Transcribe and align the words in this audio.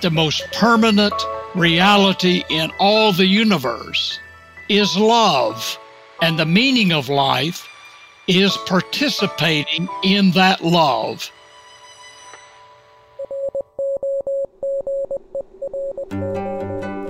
The 0.00 0.10
most 0.12 0.44
permanent 0.52 1.14
reality 1.54 2.44
in 2.48 2.70
all 2.78 3.12
the 3.12 3.26
universe 3.26 4.18
is 4.68 4.96
love, 4.96 5.78
and 6.22 6.38
the 6.38 6.46
meaning 6.46 6.92
of 6.92 7.08
life 7.08 7.68
is 8.28 8.56
participating 8.66 9.88
in 10.04 10.30
that 10.32 10.62
love. 10.62 11.30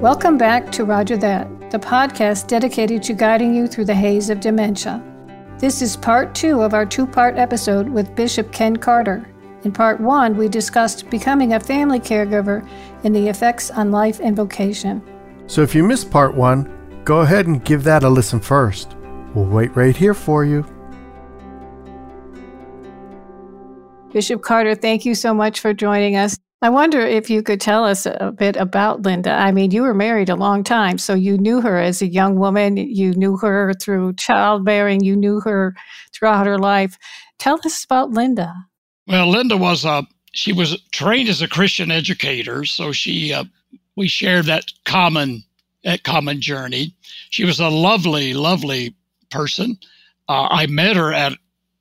Welcome 0.01 0.39
back 0.39 0.71
to 0.73 0.85
Roger 0.85 1.17
That, 1.17 1.71
the 1.73 1.79
podcast 1.79 2.47
dedicated 2.47 3.03
to 3.03 3.13
guiding 3.13 3.53
you 3.55 3.67
through 3.67 3.87
the 3.87 3.95
haze 3.95 4.31
of 4.31 4.39
dementia. 4.39 5.03
This 5.59 5.83
is 5.83 5.97
part 5.97 6.37
two 6.37 6.63
of 6.63 6.73
our 6.73 6.87
two 6.87 7.05
part 7.05 7.37
episode 7.37 7.89
with 7.89 8.15
Bishop 8.15 8.53
Ken 8.53 8.77
Carter. 8.77 9.29
In 9.65 9.73
part 9.73 10.01
one, 10.01 10.37
we 10.37 10.49
discussed 10.49 11.11
becoming 11.11 11.55
a 11.55 11.61
family 11.61 11.99
caregiver 11.99 12.69
and 13.05 13.15
the 13.15 13.29
effects 13.29 13.71
on 13.71 13.91
life 13.91 14.21
and 14.21 14.37
vocation. 14.37 15.03
So 15.47 15.63
if 15.63 15.75
you 15.75 15.83
missed 15.83 16.11
part 16.11 16.35
one, 16.35 16.71
go 17.05 17.21
ahead 17.21 17.47
and 17.47 17.65
give 17.65 17.83
that 17.85 18.05
a 18.05 18.09
listen 18.09 18.41
first. 18.41 18.97
We'll 19.35 19.47
wait 19.47 19.75
right 19.75 19.97
here 19.97 20.15
for 20.15 20.45
you. 20.45 20.65
Bishop 24.13 24.43
Carter, 24.43 24.75
thank 24.75 25.05
you 25.05 25.15
so 25.15 25.35
much 25.35 25.61
for 25.61 25.75
joining 25.75 26.17
us. 26.17 26.39
I 26.61 26.71
wonder 26.71 27.01
if 27.01 27.31
you 27.31 27.43
could 27.43 27.61
tell 27.61 27.85
us 27.85 28.05
a 28.05 28.33
bit 28.37 28.57
about 28.57 29.03
Linda. 29.03 29.31
I 29.31 29.53
mean, 29.53 29.71
you 29.71 29.83
were 29.83 29.95
married 29.95 30.29
a 30.29 30.35
long 30.35 30.65
time, 30.65 30.99
so 30.99 31.15
you 31.15 31.39
knew 31.39 31.61
her 31.61 31.79
as 31.79 32.03
a 32.03 32.07
young 32.07 32.37
woman. 32.37 32.77
You 32.77 33.13
knew 33.13 33.37
her 33.37 33.75
through 33.75 34.15
childbearing. 34.15 35.05
You 35.05 35.15
knew 35.15 35.41
her 35.41 35.77
throughout 36.13 36.47
her 36.47 36.59
life. 36.59 36.99
Tell 37.39 37.61
us 37.65 37.85
about 37.85 38.11
Linda. 38.11 38.53
Well, 39.09 39.31
Linda 39.31 39.57
was 39.57 39.87
a 39.87 40.07
she 40.33 40.53
was 40.53 40.79
trained 40.93 41.31
as 41.31 41.41
a 41.41 41.49
Christian 41.49 41.91
educator, 41.91 42.67
so 42.67 42.93
she 42.93 43.33
uh, 43.33 43.45
we 43.97 44.07
shared 44.07 44.45
that 44.47 44.65
common 44.85 45.45
that 45.83 46.05
common 46.05 46.43
journey. 46.43 46.93
She 47.31 47.47
was 47.47 47.59
a 47.59 47.71
lovely, 47.71 48.35
lovely 48.35 48.95
person. 49.31 49.79
Uh, 50.29 50.49
I 50.51 50.67
met 50.67 50.97
her 50.97 51.15
at 51.15 51.33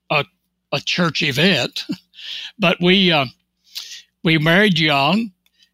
a, 0.09 0.23
a 0.72 0.80
church 0.80 1.22
event, 1.22 1.84
but 2.59 2.78
we 2.80 3.11
uh, 3.11 3.25
we 4.23 4.38
married 4.38 4.80
young. 4.80 5.34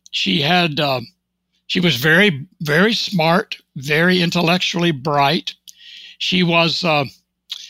She 0.10 0.42
had 0.42 0.80
uh, 0.80 1.02
she 1.68 1.80
was 1.80 1.98
very 1.98 2.48
very 2.62 2.96
smart, 2.96 3.58
very 3.76 4.24
intellectually 4.24 4.92
bright. 4.92 5.54
She 6.18 6.42
was 6.42 6.84
uh, 6.84 7.06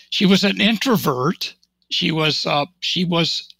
she 0.09 0.25
was 0.25 0.45
an 0.45 0.61
introvert. 0.61 1.53
She 1.91 2.13
was 2.13 2.45
uh, 2.45 2.65
she 2.79 3.03
was 3.03 3.52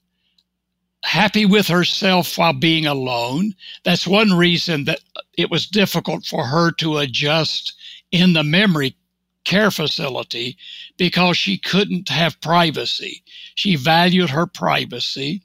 happy 1.03 1.45
with 1.45 1.67
herself 1.67 2.37
while 2.37 2.53
being 2.53 2.85
alone. 2.85 3.53
That's 3.83 4.07
one 4.07 4.33
reason 4.33 4.85
that 4.85 4.99
it 5.37 5.51
was 5.51 5.67
difficult 5.67 6.25
for 6.25 6.45
her 6.45 6.71
to 6.73 6.97
adjust 6.97 7.73
in 8.11 8.33
the 8.33 8.43
memory 8.43 8.95
care 9.43 9.71
facility 9.71 10.57
because 10.97 11.37
she 11.37 11.57
couldn't 11.57 12.09
have 12.09 12.39
privacy. 12.41 13.23
She 13.55 13.75
valued 13.75 14.29
her 14.29 14.47
privacy. 14.47 15.41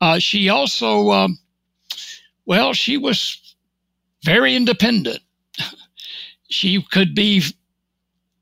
Uh, 0.00 0.18
she 0.18 0.48
also, 0.48 1.10
um, 1.10 1.38
well, 2.46 2.72
she 2.72 2.96
was 2.96 3.54
very 4.24 4.56
independent. 4.56 5.20
she 6.50 6.82
could 6.90 7.14
be, 7.14 7.42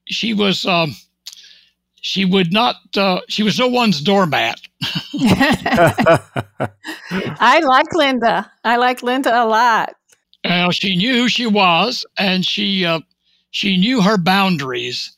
she 0.06 0.32
was, 0.32 0.64
um, 0.64 0.94
she 2.00 2.24
would 2.24 2.52
not, 2.52 2.76
uh, 2.96 3.20
she 3.28 3.42
was 3.42 3.58
no 3.58 3.68
one's 3.68 4.00
doormat. 4.00 4.60
I 7.42 7.60
like 7.62 7.92
Linda. 7.94 8.50
I 8.64 8.76
like 8.76 9.02
Linda 9.02 9.42
a 9.42 9.44
lot. 9.44 9.94
Well, 10.44 10.70
she 10.70 10.96
knew 10.96 11.14
who 11.14 11.28
she 11.28 11.46
was, 11.46 12.06
and 12.18 12.44
she 12.44 12.84
uh, 12.84 13.00
she 13.50 13.76
knew 13.76 14.00
her 14.00 14.16
boundaries. 14.16 15.12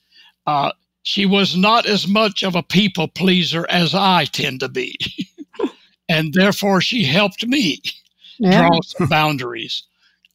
Uh, 0.47 0.73
she 1.05 1.27
was 1.27 1.57
not 1.57 1.87
as 1.87 2.09
much 2.09 2.43
of 2.43 2.57
a 2.57 2.63
people 2.63 3.09
pleaser 3.09 3.67
as 3.69 3.95
I 3.95 4.25
tend 4.25 4.61
to 4.61 4.69
be, 4.69 4.97
and 6.09 6.35
therefore 6.35 6.81
she 6.81 7.05
helped 7.05 7.47
me 7.47 7.81
yeah. 8.39 8.67
draw 8.69 8.81
some 8.83 9.09
boundaries. 9.09 9.85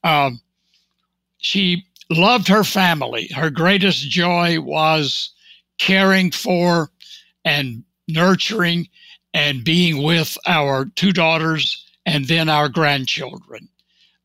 Um, 0.04 0.40
she 1.40 1.86
loved 2.10 2.48
her 2.48 2.64
family. 2.64 3.28
Her 3.36 3.50
greatest 3.50 4.10
joy 4.10 4.62
was 4.62 5.32
caring 5.78 6.32
for 6.32 6.92
and 7.46 7.84
nurturing 8.08 8.88
and 9.34 9.64
being 9.64 10.04
with 10.04 10.38
our 10.48 10.86
two 10.96 11.12
daughters 11.12 11.86
and 12.06 12.26
then 12.26 12.50
our 12.50 12.70
grandchildren. 12.70 13.68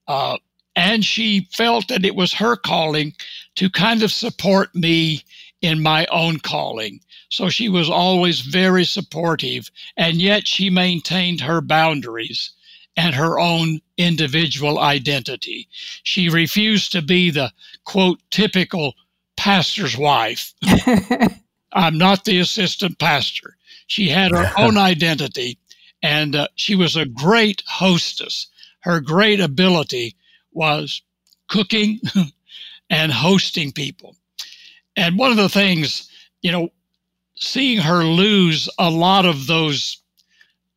Uh, 0.07 0.39
and 0.75 1.05
she 1.05 1.49
felt 1.53 1.89
that 1.89 2.05
it 2.05 2.15
was 2.15 2.33
her 2.33 2.57
calling 2.57 3.13
to 3.57 3.69
kind 3.69 4.03
of 4.03 4.11
support 4.11 4.75
me 4.75 5.23
in 5.61 5.83
my 5.83 6.07
own 6.07 6.39
calling. 6.39 7.01
So 7.29 7.49
she 7.49 7.69
was 7.69 7.89
always 7.89 8.41
very 8.41 8.85
supportive, 8.85 9.71
and 9.97 10.17
yet 10.17 10.47
she 10.47 10.71
maintained 10.71 11.41
her 11.41 11.61
boundaries 11.61 12.53
and 12.97 13.15
her 13.15 13.39
own 13.39 13.81
individual 13.97 14.79
identity. 14.79 15.69
She 16.03 16.29
refused 16.29 16.93
to 16.93 17.03
be 17.03 17.31
the 17.31 17.53
quote, 17.85 18.21
typical 18.31 18.95
pastor's 19.37 19.97
wife. 19.97 20.53
I'm 21.73 21.99
not 21.99 22.25
the 22.25 22.39
assistant 22.39 22.99
pastor. 22.99 23.57
She 23.87 24.09
had 24.09 24.33
her 24.33 24.51
own 24.59 24.77
identity, 24.77 25.59
and 26.03 26.35
uh, 26.37 26.49
she 26.55 26.75
was 26.75 26.97
a 26.97 27.07
great 27.07 27.63
hostess. 27.67 28.49
Her 28.81 29.01
great 29.01 29.41
ability 29.41 30.17
was 30.53 31.03
cooking 31.49 32.01
and 32.91 33.13
hosting 33.13 33.73
people. 33.73 34.17
And 34.97 35.19
one 35.19 35.31
of 35.31 35.37
the 35.37 35.49
things, 35.49 36.11
you 36.43 36.53
know, 36.53 36.69
seeing 37.37 37.79
her 37.79 38.05
lose 38.05 38.69
a 38.79 38.91
lot 38.91 39.25
of 39.27 39.47
those 39.47 39.99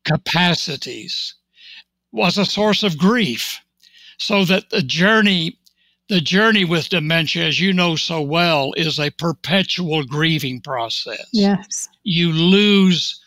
capacities 0.04 1.34
was 2.12 2.38
a 2.38 2.44
source 2.46 2.82
of 2.82 2.98
grief. 2.98 3.60
So 4.18 4.44
that 4.46 4.70
the 4.70 4.82
journey, 4.82 5.58
the 6.08 6.20
journey 6.20 6.64
with 6.64 6.88
dementia, 6.88 7.44
as 7.46 7.60
you 7.60 7.72
know 7.72 7.96
so 7.96 8.20
well, 8.20 8.72
is 8.76 8.98
a 8.98 9.10
perpetual 9.10 10.04
grieving 10.04 10.60
process. 10.60 11.26
Yes. 11.32 11.88
You 12.04 12.30
lose, 12.30 13.20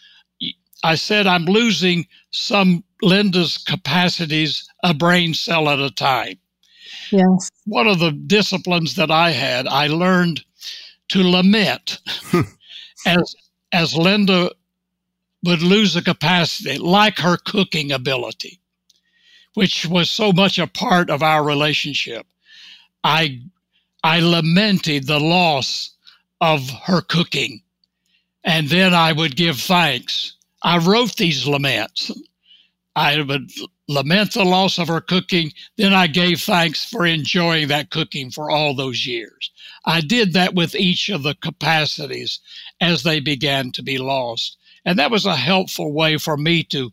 I 0.83 0.95
said, 0.95 1.27
I'm 1.27 1.45
losing 1.45 2.07
some 2.31 2.83
Linda's 3.01 3.57
capacities 3.57 4.67
a 4.83 4.93
brain 4.93 5.33
cell 5.33 5.69
at 5.69 5.79
a 5.79 5.91
time. 5.91 6.37
Yes. 7.11 7.49
One 7.65 7.87
of 7.87 7.99
the 7.99 8.11
disciplines 8.11 8.95
that 8.95 9.11
I 9.11 9.31
had, 9.31 9.67
I 9.67 9.87
learned 9.87 10.43
to 11.09 11.23
lament 11.23 11.99
as 13.05 13.35
as 13.71 13.95
Linda 13.95 14.51
would 15.43 15.61
lose 15.61 15.95
a 15.95 16.01
capacity, 16.01 16.77
like 16.77 17.19
her 17.19 17.37
cooking 17.37 17.91
ability, 17.91 18.59
which 19.53 19.85
was 19.85 20.09
so 20.09 20.31
much 20.31 20.59
a 20.59 20.67
part 20.67 21.09
of 21.09 21.23
our 21.23 21.43
relationship. 21.43 22.25
I 23.03 23.41
I 24.03 24.19
lamented 24.19 25.07
the 25.07 25.19
loss 25.19 25.91
of 26.41 26.69
her 26.85 27.01
cooking, 27.01 27.61
and 28.43 28.69
then 28.69 28.93
I 28.93 29.11
would 29.11 29.35
give 29.35 29.59
thanks. 29.59 30.35
I 30.63 30.77
wrote 30.77 31.15
these 31.15 31.47
laments. 31.47 32.11
I 32.95 33.21
would 33.21 33.51
lament 33.87 34.33
the 34.33 34.43
loss 34.43 34.77
of 34.77 34.87
her 34.87 35.01
cooking. 35.01 35.51
Then 35.77 35.93
I 35.93 36.07
gave 36.07 36.41
thanks 36.41 36.85
for 36.85 37.05
enjoying 37.05 37.67
that 37.69 37.91
cooking 37.91 38.31
for 38.31 38.49
all 38.51 38.73
those 38.73 39.05
years. 39.05 39.51
I 39.85 40.01
did 40.01 40.33
that 40.33 40.53
with 40.53 40.75
each 40.75 41.09
of 41.09 41.23
the 41.23 41.35
capacities 41.35 42.39
as 42.81 43.03
they 43.03 43.19
began 43.19 43.71
to 43.71 43.83
be 43.83 43.97
lost. 43.97 44.57
And 44.85 44.99
that 44.99 45.11
was 45.11 45.25
a 45.25 45.35
helpful 45.35 45.93
way 45.93 46.17
for 46.17 46.37
me 46.37 46.63
to 46.65 46.91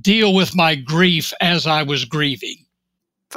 deal 0.00 0.34
with 0.34 0.56
my 0.56 0.74
grief 0.74 1.32
as 1.40 1.66
I 1.66 1.82
was 1.82 2.04
grieving. 2.04 2.66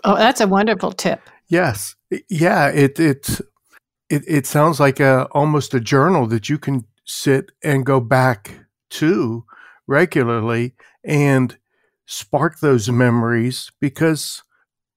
Oh, 0.04 0.16
that's 0.16 0.42
a 0.42 0.48
wonderful 0.48 0.92
tip. 0.92 1.22
Yes. 1.48 1.96
Yeah, 2.30 2.69
it 2.69 3.00
it 3.00 3.42
it, 4.09 4.24
it 4.27 4.45
sounds 4.45 4.80
like 4.80 5.00
a 5.00 5.25
almost 5.31 5.74
a 5.74 5.80
journal 5.80 6.27
that 6.27 6.50
you 6.50 6.57
can 6.57 6.86
sit 7.06 7.51
and 7.63 7.86
go 7.86 8.00
back 8.00 8.54
to 8.89 9.45
regularly 9.88 10.74
and 11.04 11.57
spark 12.06 12.59
those 12.59 12.89
memories 12.89 13.71
because 13.80 14.44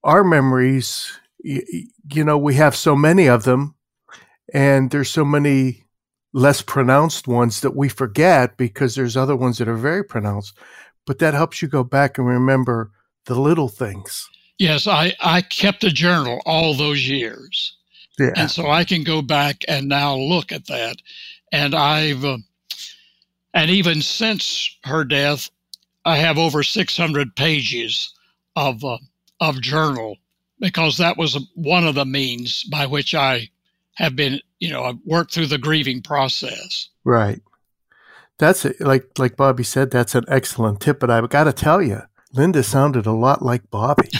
our 0.04 0.24
memories, 0.24 1.18
you, 1.42 1.62
you 2.12 2.24
know, 2.24 2.38
we 2.38 2.54
have 2.54 2.74
so 2.76 2.94
many 2.96 3.28
of 3.28 3.44
them 3.44 3.74
and 4.52 4.90
there's 4.90 5.10
so 5.10 5.24
many 5.24 5.84
less 6.32 6.62
pronounced 6.62 7.26
ones 7.26 7.60
that 7.60 7.76
we 7.76 7.88
forget 7.88 8.56
because 8.56 8.94
there's 8.94 9.16
other 9.16 9.36
ones 9.36 9.58
that 9.58 9.68
are 9.68 9.76
very 9.76 10.04
pronounced. 10.04 10.56
But 11.06 11.18
that 11.18 11.34
helps 11.34 11.60
you 11.62 11.68
go 11.68 11.82
back 11.82 12.18
and 12.18 12.26
remember 12.26 12.92
the 13.26 13.34
little 13.40 13.68
things. 13.68 14.28
Yes, 14.60 14.86
I, 14.86 15.14
I 15.20 15.40
kept 15.40 15.84
a 15.84 15.90
journal 15.90 16.42
all 16.44 16.74
those 16.74 17.08
years. 17.08 17.78
Yeah. 18.18 18.32
And 18.36 18.50
so 18.50 18.68
I 18.68 18.84
can 18.84 19.02
go 19.04 19.22
back 19.22 19.64
and 19.66 19.88
now 19.88 20.14
look 20.14 20.52
at 20.52 20.66
that. 20.66 20.96
And 21.50 21.74
I've, 21.74 22.22
uh, 22.22 22.36
and 23.54 23.70
even 23.70 24.02
since 24.02 24.76
her 24.84 25.02
death, 25.02 25.48
I 26.04 26.18
have 26.18 26.36
over 26.36 26.62
600 26.62 27.34
pages 27.36 28.12
of 28.54 28.84
uh, 28.84 28.98
of 29.40 29.62
journal 29.62 30.18
because 30.58 30.98
that 30.98 31.16
was 31.16 31.42
one 31.54 31.86
of 31.86 31.94
the 31.94 32.04
means 32.04 32.64
by 32.64 32.84
which 32.84 33.14
I 33.14 33.48
have 33.94 34.14
been, 34.14 34.40
you 34.58 34.68
know, 34.68 34.84
I've 34.84 34.98
worked 35.06 35.32
through 35.32 35.46
the 35.46 35.56
grieving 35.56 36.02
process. 36.02 36.90
Right. 37.02 37.40
That's 38.36 38.66
it. 38.66 38.78
like 38.78 39.18
like 39.18 39.36
Bobby 39.36 39.64
said. 39.64 39.90
That's 39.90 40.14
an 40.14 40.24
excellent 40.28 40.80
tip. 40.80 41.00
But 41.00 41.10
I've 41.10 41.30
got 41.30 41.44
to 41.44 41.52
tell 41.54 41.80
you, 41.80 42.02
Linda 42.32 42.62
sounded 42.62 43.06
a 43.06 43.12
lot 43.12 43.42
like 43.42 43.68
Bobby. 43.70 44.08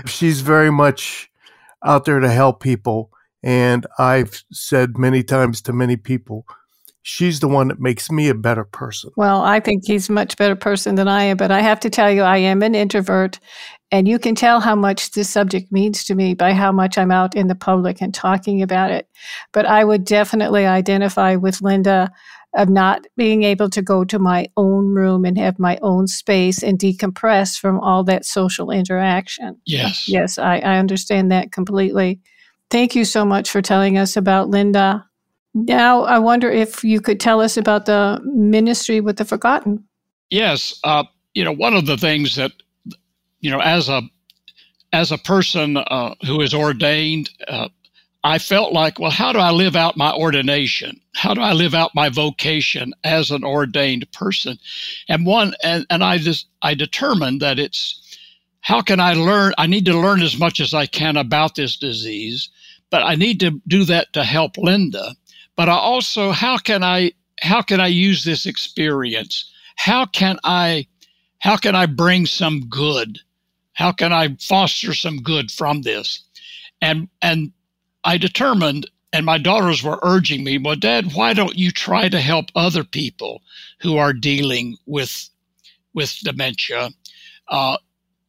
She's 0.06 0.40
very 0.40 0.70
much 0.70 1.30
out 1.84 2.04
there 2.04 2.20
to 2.20 2.28
help 2.28 2.60
people. 2.60 3.10
And 3.42 3.86
I've 3.98 4.42
said 4.52 4.98
many 4.98 5.22
times 5.22 5.62
to 5.62 5.72
many 5.72 5.96
people, 5.96 6.44
she's 7.02 7.40
the 7.40 7.48
one 7.48 7.68
that 7.68 7.80
makes 7.80 8.10
me 8.10 8.28
a 8.28 8.34
better 8.34 8.64
person. 8.64 9.10
Well, 9.16 9.42
I 9.42 9.60
think 9.60 9.84
he's 9.86 10.08
a 10.08 10.12
much 10.12 10.36
better 10.36 10.56
person 10.56 10.96
than 10.96 11.08
I 11.08 11.24
am, 11.24 11.36
but 11.36 11.50
I 11.50 11.60
have 11.60 11.80
to 11.80 11.90
tell 11.90 12.10
you, 12.10 12.22
I 12.22 12.36
am 12.36 12.62
an 12.62 12.74
introvert. 12.74 13.40
And 13.90 14.06
you 14.06 14.18
can 14.18 14.34
tell 14.34 14.60
how 14.60 14.76
much 14.76 15.12
this 15.12 15.30
subject 15.30 15.72
means 15.72 16.04
to 16.04 16.14
me 16.14 16.34
by 16.34 16.52
how 16.52 16.70
much 16.70 16.98
I'm 16.98 17.10
out 17.10 17.34
in 17.34 17.48
the 17.48 17.54
public 17.54 18.00
and 18.00 18.14
talking 18.14 18.62
about 18.62 18.90
it. 18.90 19.08
But 19.52 19.66
I 19.66 19.84
would 19.84 20.04
definitely 20.04 20.66
identify 20.66 21.36
with 21.36 21.62
Linda 21.62 22.12
of 22.54 22.68
not 22.68 23.06
being 23.16 23.42
able 23.44 23.70
to 23.70 23.82
go 23.82 24.04
to 24.04 24.18
my 24.18 24.48
own 24.56 24.92
room 24.92 25.24
and 25.24 25.38
have 25.38 25.58
my 25.58 25.78
own 25.82 26.06
space 26.06 26.62
and 26.62 26.78
decompress 26.78 27.58
from 27.58 27.78
all 27.80 28.02
that 28.04 28.24
social 28.24 28.70
interaction. 28.70 29.56
Yes. 29.66 30.08
Yes, 30.08 30.38
I, 30.38 30.58
I 30.58 30.78
understand 30.78 31.30
that 31.30 31.52
completely. 31.52 32.20
Thank 32.70 32.94
you 32.94 33.04
so 33.04 33.24
much 33.24 33.50
for 33.50 33.62
telling 33.62 33.98
us 33.98 34.16
about 34.16 34.48
Linda. 34.48 35.06
Now, 35.54 36.02
I 36.02 36.18
wonder 36.18 36.50
if 36.50 36.84
you 36.84 37.00
could 37.00 37.20
tell 37.20 37.40
us 37.40 37.56
about 37.56 37.86
the 37.86 38.20
ministry 38.24 39.00
with 39.00 39.16
the 39.16 39.24
forgotten. 39.24 39.84
Yes. 40.30 40.78
Uh, 40.84 41.04
you 41.34 41.44
know, 41.44 41.52
one 41.52 41.74
of 41.74 41.86
the 41.86 41.96
things 41.96 42.36
that, 42.36 42.52
you 43.40 43.50
know, 43.50 43.60
as 43.60 43.88
a 43.88 44.02
as 44.92 45.12
a 45.12 45.18
person 45.18 45.76
uh, 45.76 46.14
who 46.26 46.40
is 46.40 46.52
ordained, 46.52 47.30
uh, 47.46 47.68
I 48.22 48.38
felt 48.38 48.72
like, 48.72 48.98
well, 48.98 49.10
how 49.10 49.32
do 49.32 49.38
I 49.38 49.50
live 49.50 49.76
out 49.76 49.96
my 49.96 50.12
ordination? 50.12 51.00
How 51.14 51.32
do 51.32 51.40
I 51.40 51.52
live 51.52 51.74
out 51.74 51.94
my 51.94 52.10
vocation 52.10 52.92
as 53.02 53.30
an 53.30 53.44
ordained 53.44 54.10
person? 54.12 54.58
And 55.08 55.24
one, 55.24 55.54
and, 55.62 55.86
and 55.88 56.04
I 56.04 56.18
just, 56.18 56.46
I 56.60 56.74
determined 56.74 57.40
that 57.40 57.58
it's, 57.58 58.18
how 58.60 58.82
can 58.82 59.00
I 59.00 59.14
learn? 59.14 59.54
I 59.56 59.66
need 59.66 59.86
to 59.86 59.98
learn 59.98 60.20
as 60.20 60.38
much 60.38 60.60
as 60.60 60.74
I 60.74 60.84
can 60.84 61.16
about 61.16 61.54
this 61.54 61.76
disease, 61.78 62.50
but 62.90 63.02
I 63.02 63.14
need 63.14 63.40
to 63.40 63.60
do 63.66 63.84
that 63.84 64.12
to 64.12 64.22
help 64.22 64.58
Linda. 64.58 65.14
But 65.56 65.70
I 65.70 65.74
also, 65.74 66.30
how 66.30 66.58
can 66.58 66.84
I, 66.84 67.12
how 67.40 67.62
can 67.62 67.80
I 67.80 67.86
use 67.86 68.22
this 68.24 68.44
experience? 68.44 69.50
How 69.76 70.04
can 70.04 70.38
I, 70.44 70.86
how 71.38 71.56
can 71.56 71.74
I 71.74 71.86
bring 71.86 72.26
some 72.26 72.68
good? 72.68 73.18
How 73.72 73.92
can 73.92 74.12
I 74.12 74.36
foster 74.40 74.92
some 74.92 75.22
good 75.22 75.50
from 75.50 75.80
this? 75.82 76.22
And, 76.82 77.08
and 77.22 77.52
I 78.04 78.18
determined, 78.18 78.88
and 79.12 79.26
my 79.26 79.38
daughters 79.38 79.82
were 79.82 79.98
urging 80.02 80.44
me, 80.44 80.58
well, 80.58 80.76
Dad, 80.76 81.14
why 81.14 81.34
don't 81.34 81.56
you 81.56 81.70
try 81.70 82.08
to 82.08 82.20
help 82.20 82.46
other 82.54 82.84
people 82.84 83.42
who 83.80 83.96
are 83.96 84.12
dealing 84.12 84.76
with 84.86 85.28
with 85.92 86.18
dementia? 86.22 86.90
Uh, 87.48 87.76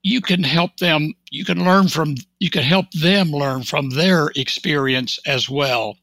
you 0.03 0.19
can 0.19 0.43
help 0.43 0.77
them. 0.77 1.13
You 1.29 1.45
can 1.45 1.63
learn 1.63 1.87
from. 1.87 2.15
You 2.39 2.49
can 2.49 2.63
help 2.63 2.91
them 2.91 3.31
learn 3.31 3.63
from 3.63 3.91
their 3.91 4.31
experience 4.35 5.19
as 5.25 5.49
well. 5.49 5.97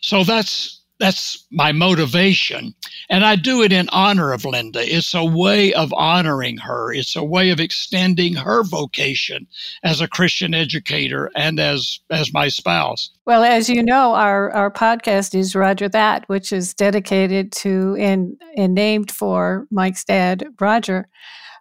So 0.00 0.24
that's 0.24 0.75
that's 0.98 1.46
my 1.50 1.72
motivation. 1.72 2.74
And 3.10 3.24
I 3.24 3.36
do 3.36 3.62
it 3.62 3.72
in 3.72 3.88
honor 3.90 4.32
of 4.32 4.44
Linda. 4.44 4.80
It's 4.82 5.14
a 5.14 5.24
way 5.24 5.74
of 5.74 5.92
honoring 5.92 6.56
her. 6.58 6.92
It's 6.92 7.16
a 7.16 7.24
way 7.24 7.50
of 7.50 7.60
extending 7.60 8.34
her 8.34 8.62
vocation 8.62 9.46
as 9.84 10.00
a 10.00 10.08
Christian 10.08 10.54
educator 10.54 11.30
and 11.36 11.60
as 11.60 12.00
as 12.10 12.32
my 12.32 12.48
spouse. 12.48 13.10
Well, 13.26 13.44
as 13.44 13.68
you 13.68 13.82
know, 13.82 14.14
our, 14.14 14.50
our 14.52 14.70
podcast 14.70 15.34
is 15.34 15.54
Roger 15.54 15.88
That, 15.88 16.28
which 16.28 16.52
is 16.52 16.72
dedicated 16.74 17.52
to 17.52 17.96
and 17.98 18.40
and 18.56 18.74
named 18.74 19.10
for 19.10 19.66
Mike's 19.70 20.04
dad, 20.04 20.46
Roger. 20.60 21.08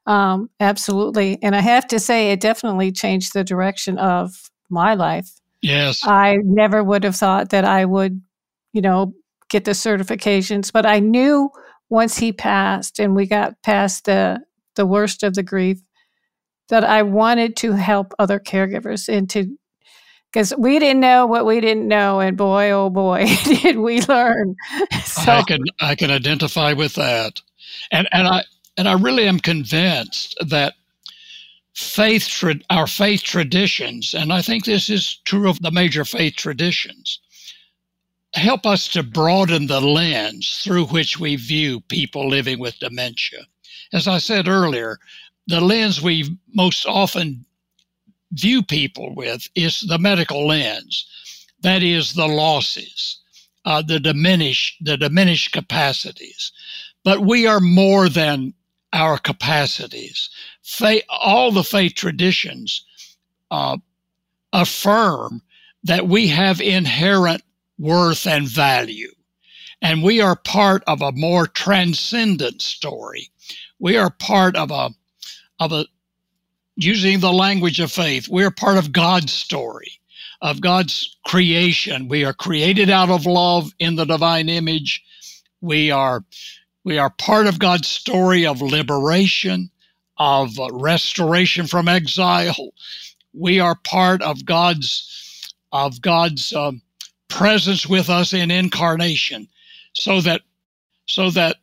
Um, 0.07 0.49
absolutely. 0.59 1.39
And 1.41 1.55
I 1.55 1.61
have 1.61 1.87
to 1.87 1.99
say 1.99 2.31
it 2.31 2.39
definitely 2.39 2.91
changed 2.91 3.33
the 3.33 3.43
direction 3.43 3.97
of 3.97 4.51
my 4.69 4.93
life. 4.93 5.29
Yes. 5.61 6.01
I 6.05 6.37
never 6.43 6.83
would 6.83 7.03
have 7.03 7.15
thought 7.15 7.49
that 7.49 7.65
I 7.65 7.85
would, 7.85 8.21
you 8.71 8.81
know, 8.81 9.13
get 9.49 9.65
the 9.65 9.71
certifications. 9.71 10.71
But 10.71 10.85
I 10.85 10.99
knew 10.99 11.49
once 11.89 12.17
he 12.17 12.31
passed 12.31 12.99
and 12.99 13.15
we 13.15 13.27
got 13.27 13.61
past 13.63 14.05
the 14.05 14.41
the 14.75 14.85
worst 14.85 15.23
of 15.23 15.35
the 15.35 15.43
grief 15.43 15.79
that 16.69 16.83
I 16.83 17.03
wanted 17.03 17.55
to 17.57 17.73
help 17.73 18.13
other 18.19 18.39
caregivers 18.39 19.07
and 19.07 19.29
to 19.29 19.57
because 20.35 20.53
we 20.57 20.79
didn't 20.79 20.99
know 20.99 21.25
what 21.25 21.45
we 21.45 21.61
didn't 21.61 21.87
know, 21.87 22.19
and 22.19 22.35
boy, 22.35 22.69
oh 22.71 22.89
boy, 22.89 23.25
did 23.45 23.77
we 23.77 24.01
learn. 24.01 24.55
So, 25.05 25.31
I 25.31 25.43
can 25.43 25.63
I 25.79 25.95
can 25.95 26.11
identify 26.11 26.73
with 26.73 26.95
that, 26.95 27.41
and 27.89 28.07
and 28.11 28.27
I 28.27 28.43
and 28.75 28.89
I 28.89 28.93
really 28.93 29.27
am 29.27 29.39
convinced 29.39 30.35
that 30.45 30.73
faith 31.73 32.43
our 32.69 32.85
faith 32.85 33.23
traditions, 33.23 34.13
and 34.13 34.33
I 34.33 34.41
think 34.41 34.65
this 34.65 34.89
is 34.89 35.19
true 35.23 35.49
of 35.49 35.61
the 35.61 35.71
major 35.71 36.03
faith 36.03 36.35
traditions, 36.35 37.19
help 38.35 38.65
us 38.65 38.87
to 38.89 39.03
broaden 39.03 39.67
the 39.67 39.81
lens 39.81 40.61
through 40.63 40.85
which 40.87 41.19
we 41.19 41.35
view 41.35 41.79
people 41.81 42.27
living 42.27 42.59
with 42.59 42.79
dementia. 42.79 43.39
As 43.93 44.07
I 44.07 44.17
said 44.17 44.47
earlier, 44.47 44.99
the 45.47 45.61
lens 45.61 46.01
we 46.01 46.37
most 46.53 46.85
often 46.85 47.45
view 48.33 48.61
people 48.61 49.15
with 49.15 49.47
is 49.55 49.81
the 49.81 49.97
medical 49.97 50.45
lens. 50.45 51.05
That 51.61 51.81
is 51.81 52.13
the 52.13 52.27
losses, 52.27 53.19
uh, 53.63 53.81
the 53.81 53.99
diminished, 53.99 54.83
the 54.83 54.97
diminished 54.97 55.53
capacities. 55.53 56.51
But 57.03 57.21
we 57.21 57.47
are 57.47 57.61
more 57.61 58.09
than 58.09 58.53
our 58.91 59.17
capacities. 59.17 60.29
Faith, 60.63 61.03
all 61.09 61.51
the 61.51 61.63
faith 61.63 61.95
traditions 61.95 62.85
uh, 63.51 63.77
affirm 64.51 65.41
that 65.83 66.07
we 66.07 66.27
have 66.27 66.59
inherent 66.59 67.43
worth 67.77 68.25
and 68.27 68.47
value. 68.47 69.11
And 69.81 70.03
we 70.03 70.21
are 70.21 70.35
part 70.35 70.83
of 70.87 71.01
a 71.01 71.11
more 71.11 71.47
transcendent 71.47 72.61
story. 72.61 73.29
We 73.79 73.97
are 73.97 74.09
part 74.09 74.55
of 74.55 74.71
a, 74.71 74.89
of 75.59 75.71
a, 75.71 75.85
using 76.75 77.19
the 77.19 77.31
language 77.33 77.79
of 77.79 77.91
faith, 77.91 78.27
we're 78.27 78.51
part 78.51 78.77
of 78.77 78.91
God's 78.91 79.31
story, 79.31 79.99
of 80.41 80.61
God's 80.61 81.17
creation. 81.25 82.07
We 82.07 82.25
are 82.25 82.33
created 82.33 82.89
out 82.89 83.09
of 83.09 83.25
love 83.25 83.71
in 83.79 83.95
the 83.95 84.05
divine 84.05 84.49
image. 84.49 85.03
We 85.61 85.91
are, 85.91 86.23
we 86.83 86.97
are 86.97 87.09
part 87.09 87.47
of 87.47 87.59
God's 87.59 87.87
story 87.87 88.45
of 88.45 88.61
liberation, 88.61 89.69
of 90.17 90.57
restoration 90.71 91.67
from 91.67 91.87
exile. 91.87 92.73
We 93.33 93.59
are 93.59 93.75
part 93.75 94.21
of 94.21 94.45
God's, 94.45 95.53
of 95.71 96.01
God's, 96.01 96.53
um, 96.53 96.81
presence 97.27 97.87
with 97.87 98.09
us 98.09 98.33
in 98.33 98.51
incarnation 98.51 99.47
so 99.93 100.21
that 100.21 100.41
so 101.05 101.29
that 101.29 101.57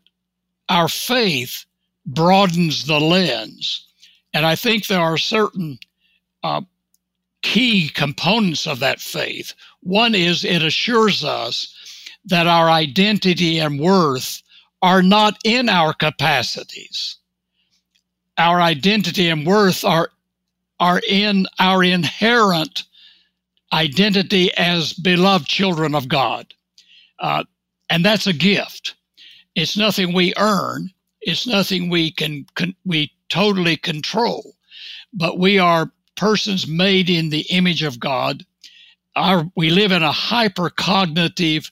our 0.69 0.89
faith 0.89 1.65
broadens 2.07 2.87
the 2.87 3.01
lens. 3.01 3.87
And 4.35 4.47
i 4.47 4.57
think 4.57 4.87
there 4.87 5.01
are 5.01 5.19
certain 5.19 5.79
uh, 6.43 6.63
key 7.43 7.89
components 7.89 8.67
of 8.67 8.81
that 8.81 9.01
faith. 9.01 9.55
One 9.81 10.15
is 10.15 10.45
it 10.45 10.63
assures 10.63 11.25
us 11.25 11.75
that 12.25 12.47
our 12.47 12.71
identity 12.71 13.59
and 13.59 13.79
worth 13.81 14.43
are 14.81 15.03
not 15.03 15.39
in 15.45 15.69
our 15.69 15.93
capacities. 15.93 17.17
Our 18.39 18.61
identity 18.61 19.29
and 19.29 19.47
worth 19.47 19.85
are 19.85 20.11
are 20.81 21.01
in 21.09 21.47
our 21.61 21.85
inherent 21.85 22.83
identity 23.73 24.53
as 24.57 24.93
beloved 24.93 25.47
children 25.47 25.95
of 25.95 26.09
God. 26.09 26.53
Uh, 27.19 27.45
and 27.91 28.05
that's 28.05 28.27
a 28.27 28.33
gift. 28.33 28.95
It's 29.55 29.77
nothing 29.77 30.13
we 30.13 30.35
earn. 30.39 30.91
It's 31.21 31.47
nothing 31.47 31.89
we 31.89 32.11
can, 32.11 32.47
can 32.55 32.75
we 32.85 33.13
totally 33.29 33.77
control. 33.77 34.55
But 35.13 35.39
we 35.39 35.59
are 35.59 35.93
persons 36.17 36.67
made 36.67 37.09
in 37.09 37.31
the 37.31 37.47
image 37.51 37.83
of 37.83 38.01
God. 38.01 38.45
Our, 39.15 39.51
we 39.57 39.71
live 39.71 39.93
in 39.93 40.03
a 40.03 40.13
hyper 40.13 40.71
cognitive, 40.71 41.71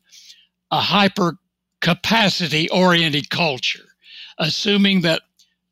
a 0.71 0.81
hyper 0.81 1.39
capacity 1.81 2.69
oriented 2.71 3.31
culture, 3.31 3.89
assuming 4.39 5.01
that 5.03 5.23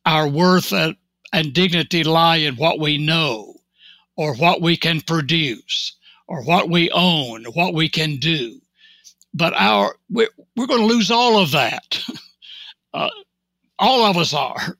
our 0.07 0.27
worth 0.27 0.73
and 0.73 1.53
dignity 1.53 2.03
lie 2.05 2.37
in 2.37 2.57
what 2.57 2.81
we 2.81 2.97
know 2.97 3.55
or 4.17 4.35
what 4.35 4.63
we 4.63 4.77
can 4.77 5.01
produce 5.03 5.95
or 6.29 6.43
what 6.45 6.71
we 6.71 6.91
own, 6.91 7.45
what 7.55 7.75
we 7.75 7.89
can 7.89 8.17
do. 8.17 8.61
But 9.35 9.55
our 9.55 9.97
we're, 10.11 10.31
we're 10.57 10.67
going 10.67 10.81
to 10.81 10.95
lose 10.95 11.11
all 11.11 11.39
of 11.39 11.53
that. 11.53 12.03
Uh, 12.95 13.11
all 13.79 14.03
of 14.07 14.17
us 14.17 14.33
are. 14.33 14.79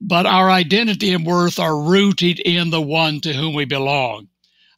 But 0.00 0.26
our 0.26 0.50
identity 0.50 1.12
and 1.12 1.24
worth 1.24 1.60
are 1.60 1.80
rooted 1.80 2.40
in 2.40 2.70
the 2.70 2.82
one 2.82 3.20
to 3.20 3.32
whom 3.32 3.54
we 3.54 3.64
belong. 3.64 4.28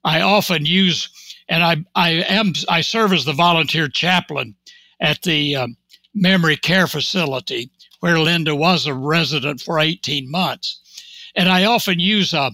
I 0.05 0.21
often 0.21 0.67
use, 0.67 1.09
and 1.49 1.63
I, 1.63 1.85
I 1.95 2.11
am, 2.29 2.53
I 2.69 2.83
serve 2.83 3.13
as 3.13 3.25
the 3.25 3.33
volunteer 3.33 3.89
chaplain 3.89 4.55
at 5.01 5.23
the 5.23 5.57
um, 5.57 5.77
memory 6.15 6.57
care 6.57 6.87
facility 6.87 7.71
where 8.01 8.19
Linda 8.19 8.55
was 8.55 8.87
a 8.87 8.95
resident 8.95 9.61
for 9.61 9.79
18 9.79 10.31
months. 10.31 10.81
And 11.35 11.49
I 11.49 11.65
often 11.65 12.01
use 12.01 12.33
a, 12.33 12.51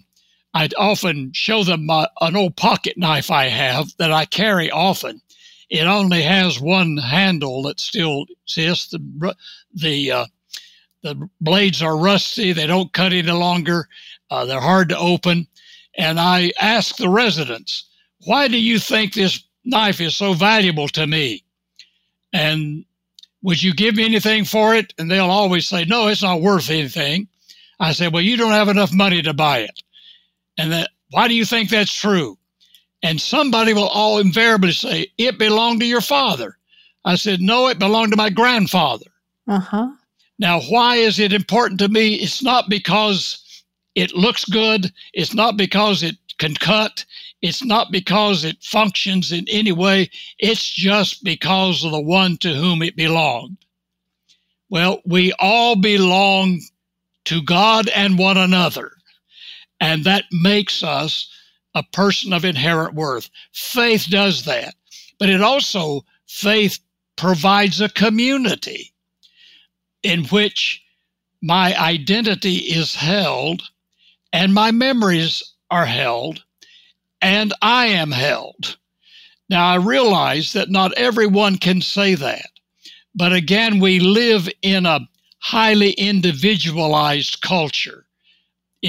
I'd 0.57 0.73
often 0.79 1.33
show 1.35 1.65
them 1.65 1.91
uh, 1.91 2.07
an 2.23 2.35
old 2.35 2.57
pocket 2.57 2.97
knife 2.97 3.31
I 3.31 3.45
have 3.49 3.95
that 3.99 4.11
I 4.11 4.25
carry 4.25 4.71
often. 4.71 5.21
It 5.69 5.87
only 5.87 6.23
has 6.23 6.59
one 6.59 6.97
handle 6.97 7.63
that 7.65 7.79
still 7.79 8.25
exists. 8.43 8.89
The, 8.89 9.37
the, 9.75 10.13
uh, 10.13 10.27
the 11.03 11.29
blades 11.43 11.83
are 11.83 11.99
rusty. 11.99 12.53
They 12.53 12.67
don't 12.67 12.95
cut 12.95 13.13
any 13.13 13.31
longer. 13.31 13.87
Uh, 14.31 14.47
they're 14.47 14.59
hard 14.59 14.89
to 14.89 14.99
open. 14.99 15.47
And 15.99 16.19
I 16.19 16.53
ask 16.59 16.97
the 16.97 17.11
residents, 17.11 17.85
why 18.25 18.49
do 18.49 18.59
you 18.59 18.79
think 18.79 19.13
this 19.13 19.45
knife 19.67 20.01
is 20.01 20.17
so 20.17 20.33
valuable 20.33 20.89
to 20.89 21.07
me? 21.07 21.45
And 22.33 22.87
would 23.43 23.63
you 23.63 23.75
give 23.75 23.97
me 23.97 24.07
anything 24.07 24.47
for 24.47 24.75
it? 24.75 24.95
And 24.97 25.11
they'll 25.11 25.27
always 25.27 25.69
say, 25.69 25.85
no, 25.85 26.09
it's 26.09 26.23
not 26.23 26.41
worth 26.41 26.71
anything. 26.71 27.29
I 27.79 27.93
said, 27.93 28.15
well, 28.15 28.23
you 28.23 28.39
don't 28.39 28.53
have 28.53 28.71
enough 28.71 28.95
money 28.95 29.21
to 29.21 29.35
buy 29.35 29.59
it. 29.59 29.83
And 30.59 30.73
that, 30.73 30.91
why 31.11 31.29
do 31.29 31.35
you 31.35 31.45
think 31.45 31.71
that's 31.71 31.95
true? 31.95 32.39
And 33.03 33.21
somebody 33.21 33.75
will 33.75 33.89
all 33.89 34.19
invariably 34.19 34.73
say, 34.73 35.09
it 35.19 35.39
belonged 35.39 35.81
to 35.81 35.87
your 35.87 36.01
father. 36.01 36.57
I 37.05 37.15
said, 37.17 37.41
no, 37.41 37.69
it 37.69 37.79
belonged 37.79 38.13
to 38.13 38.17
my 38.17 38.31
grandfather. 38.31 39.07
Uh 39.47 39.61
huh. 39.61 39.89
Now, 40.39 40.61
why 40.61 40.97
is 40.97 41.19
it 41.19 41.33
important 41.33 41.81
to 41.81 41.89
me? 41.89 42.15
It's 42.15 42.43
not 42.43 42.69
because 42.69 43.65
it 43.95 44.15
looks 44.15 44.45
good. 44.45 44.93
It's 45.15 45.35
not 45.35 45.57
because 45.57 46.03
it 46.03 46.17
can 46.39 46.55
cut. 46.55 47.05
It's 47.43 47.65
not 47.65 47.93
because 47.93 48.45
it 48.45 48.63
functions 48.63 49.33
in 49.33 49.47
any 49.49 49.73
way. 49.73 50.11
It's 50.39 50.69
just 50.69 51.23
because 51.23 51.85
of 51.85 51.93
the 51.93 52.01
one 52.01 52.37
to 52.39 52.53
whom 52.55 52.83
it 52.83 52.97
belonged. 52.97 53.59
Well, 54.69 55.01
we 55.07 55.33
all 55.39 55.77
belong 55.77 56.61
to 57.27 57.41
God 57.43 57.89
and 57.89 58.19
one 58.19 58.37
another. 58.37 58.93
And 59.81 60.05
that 60.05 60.25
makes 60.33 60.83
us 60.83 61.29
a 61.75 61.83
person 61.83 62.33
of 62.33 62.45
inherent 62.45 62.95
worth. 62.95 63.29
Faith 63.53 64.07
does 64.09 64.45
that. 64.45 64.75
But 65.19 65.29
it 65.29 65.43
also, 65.43 66.05
faith 66.27 66.79
provides 67.17 67.81
a 67.81 67.89
community 67.89 68.93
in 70.03 70.25
which 70.27 70.83
my 71.43 71.79
identity 71.79 72.57
is 72.57 72.95
held 72.95 73.63
and 74.33 74.55
my 74.55 74.71
memories 74.71 75.43
are 75.71 75.87
held 75.87 76.43
and 77.21 77.53
I 77.63 77.87
am 77.87 78.11
held. 78.11 78.77
Now, 79.49 79.67
I 79.67 79.77
realize 79.77 80.53
that 80.53 80.71
not 80.71 80.93
everyone 80.95 81.59
can 81.59 81.81
say 81.81 82.15
that. 82.15 82.51
But 83.15 83.33
again, 83.33 83.81
we 83.81 84.01
live 84.01 84.49
in 84.63 84.87
a 84.87 85.09
highly 85.39 85.93
individualized 85.93 87.41
culture, 87.41 88.06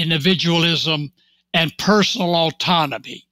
individualism 0.00 1.12
and 1.54 1.76
personal 1.78 2.34
autonomy. 2.34 3.24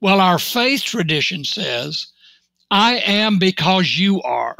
Well, 0.00 0.20
our 0.20 0.38
faith 0.38 0.82
tradition 0.82 1.44
says, 1.44 2.08
I 2.70 2.98
am 2.98 3.38
because 3.38 3.98
you 3.98 4.22
are. 4.22 4.56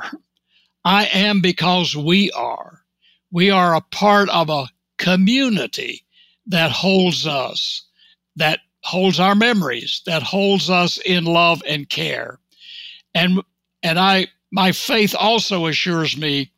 I 0.84 1.06
am 1.06 1.40
because 1.40 1.94
we 1.94 2.30
are. 2.32 2.82
We 3.30 3.50
are 3.50 3.74
a 3.74 3.80
part 3.80 4.28
of 4.30 4.48
a 4.48 4.68
community 4.98 6.04
that 6.46 6.70
holds 6.70 7.26
us, 7.26 7.84
that 8.36 8.60
holds 8.82 9.20
our 9.20 9.34
memories, 9.34 10.02
that 10.06 10.22
holds 10.22 10.70
us 10.70 10.98
in 11.04 11.24
love 11.24 11.62
and 11.68 11.88
care. 11.88 12.40
And 13.14 13.42
and 13.82 13.98
I 13.98 14.28
my 14.50 14.72
faith 14.72 15.14
also 15.18 15.66
assures 15.66 16.16
me 16.16 16.50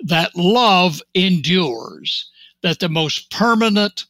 that 0.00 0.34
love 0.34 1.02
endures, 1.14 2.30
that 2.62 2.80
the 2.80 2.88
most 2.88 3.30
permanent 3.30 4.04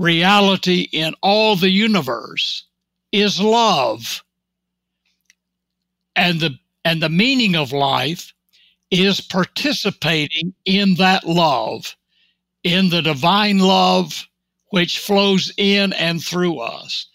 reality 0.00 0.88
in 0.92 1.14
all 1.22 1.56
the 1.56 1.70
universe 1.70 2.64
is 3.12 3.40
love. 3.40 4.24
And 6.16 6.40
the 6.40 6.58
and 6.84 7.02
the 7.02 7.10
meaning 7.10 7.54
of 7.54 7.72
life 7.72 8.32
is 8.90 9.20
participating 9.20 10.54
in 10.64 10.94
that 10.94 11.24
love, 11.24 11.96
in 12.64 12.88
the 12.88 13.02
divine 13.02 13.58
love 13.58 14.26
which 14.70 14.98
flows 14.98 15.52
in 15.56 15.92
and 15.92 16.22
through 16.22 16.58
us. 16.58 17.06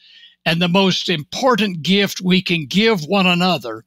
And 0.45 0.61
the 0.61 0.67
most 0.67 1.09
important 1.09 1.81
gift 1.81 2.21
we 2.21 2.41
can 2.41 2.67
give 2.67 3.01
one 3.05 3.25
another 3.25 3.85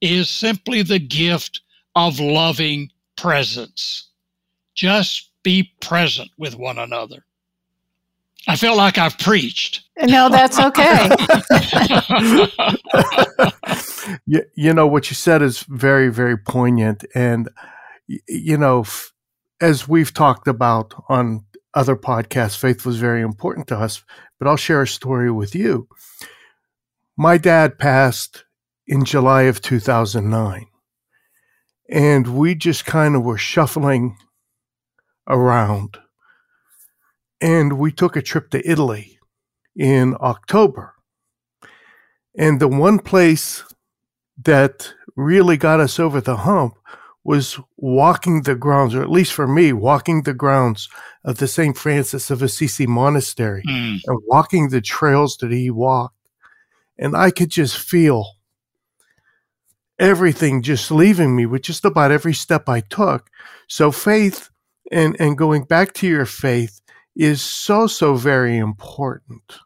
is 0.00 0.30
simply 0.30 0.82
the 0.82 0.98
gift 0.98 1.60
of 1.94 2.18
loving 2.18 2.90
presence. 3.16 4.08
Just 4.74 5.30
be 5.42 5.72
present 5.80 6.30
with 6.38 6.56
one 6.56 6.78
another. 6.78 7.24
I 8.48 8.56
feel 8.56 8.76
like 8.76 8.98
I've 8.98 9.18
preached. 9.18 9.82
No, 10.00 10.28
that's 10.28 10.58
okay. 10.58 11.10
you, 14.26 14.42
you 14.56 14.72
know, 14.72 14.86
what 14.86 15.10
you 15.10 15.14
said 15.14 15.42
is 15.42 15.60
very, 15.68 16.08
very 16.10 16.38
poignant. 16.38 17.04
And, 17.14 17.48
you 18.06 18.56
know, 18.56 18.84
as 19.60 19.86
we've 19.86 20.12
talked 20.12 20.48
about 20.48 20.94
on 21.08 21.44
other 21.74 21.96
podcasts, 21.96 22.56
faith 22.56 22.86
was 22.86 22.96
very 22.96 23.20
important 23.20 23.68
to 23.68 23.78
us. 23.78 24.02
But 24.38 24.48
I'll 24.48 24.56
share 24.56 24.82
a 24.82 24.88
story 24.88 25.30
with 25.30 25.54
you. 25.54 25.86
My 27.16 27.36
dad 27.36 27.78
passed 27.78 28.44
in 28.86 29.04
July 29.04 29.42
of 29.42 29.60
2009. 29.60 30.66
And 31.90 32.38
we 32.38 32.54
just 32.54 32.86
kind 32.86 33.14
of 33.14 33.22
were 33.22 33.36
shuffling 33.38 34.16
around. 35.28 35.98
And 37.40 37.78
we 37.78 37.92
took 37.92 38.16
a 38.16 38.22
trip 38.22 38.50
to 38.50 38.70
Italy 38.70 39.18
in 39.76 40.16
October. 40.20 40.94
And 42.36 42.60
the 42.60 42.68
one 42.68 42.98
place 42.98 43.64
that 44.42 44.92
really 45.16 45.56
got 45.56 45.80
us 45.80 45.98
over 45.98 46.20
the 46.20 46.38
hump 46.38 46.74
was 47.24 47.58
walking 47.76 48.42
the 48.42 48.54
grounds, 48.54 48.94
or 48.94 49.02
at 49.02 49.10
least 49.10 49.32
for 49.32 49.46
me, 49.46 49.72
walking 49.72 50.22
the 50.22 50.34
grounds 50.34 50.88
of 51.24 51.38
the 51.38 51.46
St. 51.46 51.76
Francis 51.76 52.30
of 52.30 52.42
Assisi 52.42 52.86
Monastery 52.86 53.62
mm. 53.68 54.00
and 54.06 54.22
walking 54.26 54.68
the 54.68 54.80
trails 54.80 55.36
that 55.40 55.52
he 55.52 55.70
walked. 55.70 56.16
And 56.98 57.14
I 57.16 57.30
could 57.30 57.50
just 57.50 57.78
feel 57.78 58.26
everything 59.98 60.62
just 60.62 60.90
leaving 60.90 61.36
me 61.36 61.44
with 61.44 61.62
just 61.62 61.84
about 61.84 62.10
every 62.10 62.32
step 62.32 62.68
I 62.68 62.80
took. 62.80 63.28
So 63.68 63.92
faith 63.92 64.48
and, 64.90 65.14
and 65.20 65.36
going 65.36 65.64
back 65.64 65.92
to 65.94 66.06
your 66.06 66.26
faith 66.26 66.79
is 67.20 67.42
so, 67.42 67.86
so 67.86 68.14
very 68.14 68.56
important. 68.56 69.58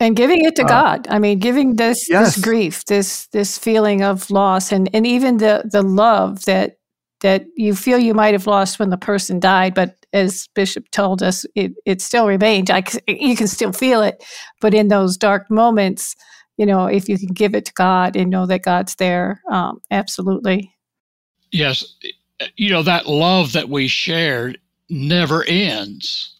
And 0.00 0.16
giving 0.16 0.42
it 0.46 0.56
to 0.56 0.64
uh, 0.64 0.68
God. 0.68 1.06
I 1.10 1.18
mean, 1.18 1.38
giving 1.38 1.76
this 1.76 2.08
yes. 2.08 2.34
this 2.34 2.44
grief, 2.44 2.84
this 2.86 3.26
this 3.28 3.58
feeling 3.58 4.02
of 4.02 4.30
loss 4.30 4.72
and, 4.72 4.88
and 4.94 5.06
even 5.06 5.36
the 5.36 5.68
the 5.70 5.82
love 5.82 6.46
that 6.46 6.78
that 7.20 7.44
you 7.54 7.74
feel 7.74 7.98
you 7.98 8.14
might 8.14 8.32
have 8.32 8.46
lost 8.46 8.78
when 8.78 8.88
the 8.88 8.96
person 8.96 9.38
died, 9.38 9.74
but 9.74 9.94
as 10.14 10.48
Bishop 10.54 10.90
told 10.90 11.22
us, 11.22 11.44
it, 11.54 11.72
it 11.84 12.00
still 12.00 12.26
remains. 12.26 12.70
I, 12.70 12.82
you 13.06 13.36
can 13.36 13.46
still 13.46 13.72
feel 13.72 14.02
it, 14.02 14.24
but 14.62 14.72
in 14.72 14.88
those 14.88 15.18
dark 15.18 15.50
moments, 15.50 16.16
you 16.56 16.64
know, 16.64 16.86
if 16.86 17.06
you 17.06 17.18
can 17.18 17.34
give 17.34 17.54
it 17.54 17.66
to 17.66 17.72
God 17.74 18.16
and 18.16 18.30
know 18.30 18.46
that 18.46 18.62
God's 18.62 18.94
there, 18.94 19.42
um, 19.50 19.82
absolutely. 19.90 20.74
Yes, 21.52 21.94
you 22.56 22.70
know 22.70 22.82
that 22.82 23.06
love 23.06 23.52
that 23.52 23.68
we 23.68 23.86
shared 23.86 24.58
never 24.88 25.44
ends. 25.44 26.39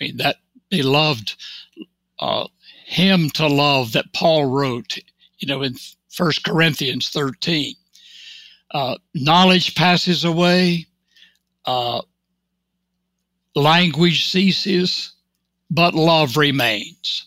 I 0.00 0.04
mean 0.04 0.16
that 0.18 0.36
beloved 0.70 1.34
uh, 2.20 2.46
hymn 2.86 3.30
to 3.30 3.46
love 3.46 3.92
that 3.92 4.12
Paul 4.12 4.46
wrote, 4.46 4.98
you 5.38 5.48
know, 5.48 5.62
in 5.62 5.74
First 6.10 6.44
Corinthians 6.44 7.08
thirteen. 7.10 7.74
Uh, 8.72 8.96
knowledge 9.14 9.74
passes 9.74 10.24
away, 10.24 10.86
uh, 11.66 12.02
language 13.56 14.26
ceases, 14.26 15.12
but 15.70 15.94
love 15.94 16.36
remains. 16.36 17.26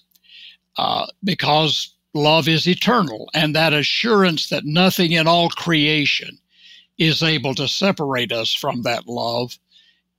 Uh, 0.77 1.05
because 1.23 1.93
love 2.13 2.47
is 2.47 2.67
eternal, 2.67 3.29
and 3.33 3.55
that 3.55 3.73
assurance 3.73 4.49
that 4.49 4.65
nothing 4.65 5.11
in 5.11 5.27
all 5.27 5.49
creation 5.49 6.37
is 6.97 7.21
able 7.21 7.53
to 7.55 7.67
separate 7.67 8.31
us 8.31 8.53
from 8.53 8.83
that 8.83 9.07
love 9.07 9.57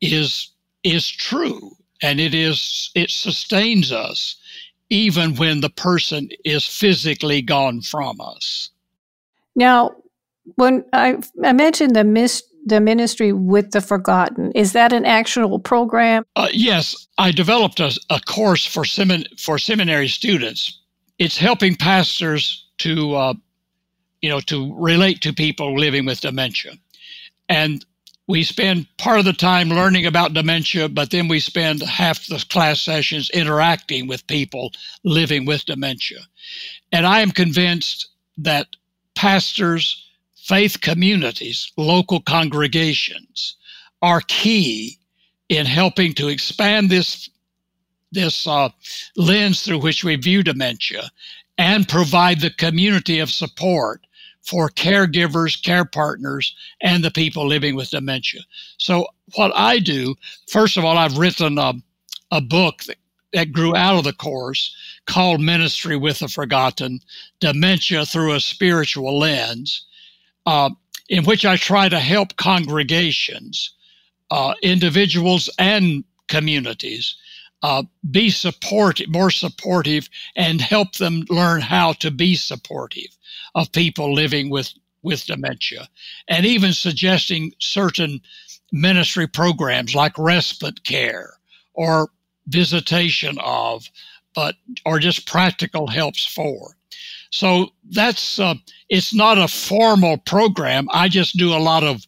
is 0.01 0.51
is 0.83 1.09
true, 1.09 1.73
and 2.03 2.21
it 2.21 2.35
is 2.35 2.91
it 2.95 3.11
sustains 3.11 3.93
us 3.93 4.37
even 4.91 5.35
when 5.37 5.61
the 5.61 5.71
person 5.71 6.29
is 6.45 6.67
physically 6.67 7.41
gone 7.41 7.81
from 7.81 8.21
us. 8.21 8.71
Now, 9.57 9.93
when 10.57 10.85
I, 10.93 11.19
I 11.43 11.53
mentioned 11.53 11.97
the 11.97 12.05
mis- 12.05 12.43
the 12.67 12.81
ministry 12.81 13.33
with 13.33 13.73
the 13.73 13.81
forgotten. 13.81 14.51
Is 14.53 14.73
that 14.73 14.93
an 14.93 15.05
actual 15.05 15.59
program? 15.59 16.25
Uh, 16.35 16.49
yes, 16.53 17.07
I 17.19 17.31
developed 17.31 17.81
a, 17.81 17.93
a 18.11 18.21
course 18.21 18.65
for 18.65 18.85
semin- 18.85 19.39
for 19.39 19.59
seminary 19.59 20.09
students. 20.09 20.81
It's 21.19 21.37
helping 21.37 21.77
pastors 21.77 22.67
to, 22.79 23.15
uh, 23.15 23.35
you 24.23 24.29
know, 24.31 24.41
to 24.41 24.75
relate 24.75 25.21
to 25.23 25.33
people 25.33 25.79
living 25.79 26.07
with 26.07 26.23
dementia, 26.23 26.73
and 27.49 27.85
we 28.27 28.43
spend 28.43 28.87
part 28.97 29.19
of 29.19 29.25
the 29.25 29.33
time 29.33 29.69
learning 29.69 30.07
about 30.07 30.33
dementia, 30.33 30.89
but 30.89 31.11
then 31.11 31.29
we 31.29 31.41
spend 31.41 31.83
half 31.83 32.27
the 32.27 32.45
class 32.49 32.81
sessions 32.81 33.31
interacting 33.31 34.07
with 34.07 34.27
people 34.27 34.73
living 35.05 35.45
with 35.45 35.65
dementia. 35.67 36.21
And 36.91 37.07
I 37.07 37.21
am 37.21 37.31
convinced 37.31 38.09
that 38.39 38.69
pastors 39.15 40.09
faith 40.35 40.81
communities, 40.81 41.71
local 41.77 42.21
congregations 42.21 43.57
are 44.03 44.23
key 44.27 44.99
in 45.49 45.67
helping 45.67 46.15
to 46.15 46.29
expand 46.29 46.91
this 46.91 47.29
this 48.13 48.47
uh, 48.47 48.69
lens 49.17 49.63
through 49.63 49.81
which 49.81 50.05
we 50.05 50.15
view 50.15 50.41
dementia 50.43 51.11
and 51.59 51.89
provide 51.89 52.41
the 52.41 52.51
community 52.51 53.19
of 53.19 53.29
support 53.29 54.07
for 54.45 54.69
caregivers, 54.69 55.61
care 55.61 55.85
partners, 55.85 56.55
and 56.83 57.03
the 57.03 57.11
people 57.11 57.47
living 57.47 57.75
with 57.75 57.91
dementia. 57.91 58.43
So, 58.79 59.07
what 59.35 59.53
I 59.55 59.79
do, 59.79 60.15
first 60.49 60.77
of 60.77 60.85
all, 60.85 60.99
I've 60.99 61.19
written 61.19 61.59
a, 61.59 61.73
a 62.31 62.41
book 62.41 62.85
that, 62.85 62.99
that 63.33 63.53
grew 63.53 63.75
out 63.75 63.97
of 63.97 64.05
the 64.05 64.13
course 64.13 64.75
called 65.07 65.41
Ministry 65.41 65.97
with 65.97 66.19
the 66.19 66.29
Forgotten 66.29 67.01
Dementia 67.41 68.07
Through 68.07 68.35
a 68.35 68.41
Spiritual 68.41 69.19
Lens 69.19 69.87
uh, 70.47 70.71
in 71.09 71.25
which 71.25 71.45
I 71.45 71.57
try 71.57 71.89
to 71.89 71.99
help 71.99 72.37
congregations, 72.37 73.75
uh, 74.31 74.55
individuals, 74.63 75.51
and 75.59 76.05
communities 76.29 77.17
uh, 77.65 77.83
be 78.11 78.29
supportive, 78.29 79.09
more 79.09 79.31
supportive, 79.31 80.11
and 80.37 80.61
help 80.61 80.97
them 80.97 81.25
learn 81.31 81.63
how 81.63 81.95
to 81.95 82.11
be 82.11 82.37
supportive 82.37 83.17
of 83.55 83.73
people 83.73 84.13
living 84.13 84.51
with 84.51 84.75
with 85.03 85.25
dementia, 85.25 85.89
and 86.29 86.45
even 86.45 86.75
suggesting 86.75 87.53
certain 87.61 88.21
ministry 88.71 89.27
programs 89.27 89.95
like 89.95 90.13
respite 90.19 90.85
care 90.85 91.39
or 91.73 92.11
visitation 92.49 93.39
of, 93.43 93.89
but 94.35 94.57
or 94.85 94.99
just 94.99 95.27
practical 95.27 95.87
helps 95.87 96.27
for. 96.27 96.77
So 97.31 97.71
that's 97.91 98.39
uh, 98.39 98.57
it's 98.91 99.15
not 99.15 99.39
a 99.39 99.49
formal 99.49 100.19
program. 100.19 100.87
I 100.93 101.09
just 101.09 101.39
do 101.39 101.55
a 101.55 101.65
lot 101.71 101.83
of 101.83 102.05